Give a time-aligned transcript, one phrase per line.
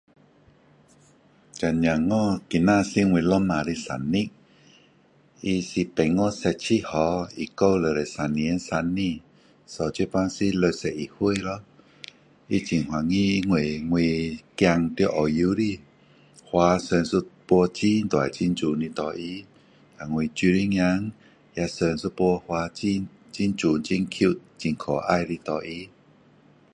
[1.59, 4.29] 刚刚好今天是我老婆的生日
[5.43, 9.21] 她是八月十七号一九六十三年生的
[9.67, 11.61] 所以现在是六十一岁咯
[12.49, 15.79] 她很欢喜因为我儿在澳洲的
[16.45, 17.09] 花送一
[17.45, 19.47] 朵很大很美的给她
[19.99, 21.11] 然后我女儿
[21.53, 25.91] 也送一朵花很很美很 cute 很可爱的给她